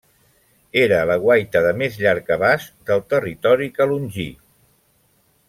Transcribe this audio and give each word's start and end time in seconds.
Era 0.83 1.01
la 1.09 1.17
guaita 1.25 1.61
de 1.65 1.73
més 1.81 1.99
llarg 2.05 2.33
abast 2.37 2.73
del 2.89 3.05
territori 3.13 3.69
calongí. 3.77 4.27